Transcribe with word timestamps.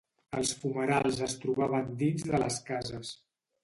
Els 0.37 0.53
fumerals 0.61 1.21
es 1.27 1.37
trobaven 1.45 1.95
dins 2.03 2.29
de 2.33 2.45
les 2.47 2.63
cases. 2.75 3.19